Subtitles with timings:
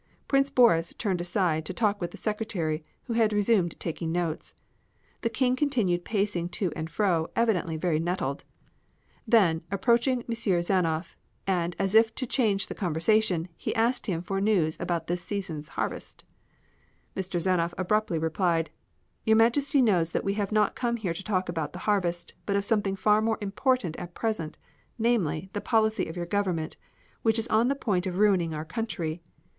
[0.27, 4.55] Prince Boris turned aside to talk with the Secretary, who had resumed taking notes.
[5.21, 8.43] The King continued pacing to and fro, evidently very nettled.
[9.27, 10.33] Then, approaching M.
[10.61, 15.21] Zanoff, and as if to change the conversation, he asked him for news about this
[15.21, 16.25] season's harvest.
[17.15, 17.21] M.
[17.21, 18.71] Zanoff abruptly replied:
[19.23, 22.55] "Your Majesty knows that we have not come here to talk about the harvest, but
[22.55, 24.57] of something far more important at present,
[24.97, 26.75] namely, the policy of your Government,
[27.21, 29.21] which is on the point of ruining our country.